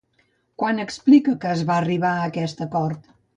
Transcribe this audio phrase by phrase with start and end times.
[0.61, 3.07] Quan explica que es va arribar a aquest acord?